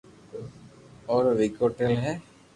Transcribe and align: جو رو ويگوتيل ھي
جو 1.07 1.17
رو 1.23 1.31
ويگوتيل 1.39 1.93
ھي 2.03 2.13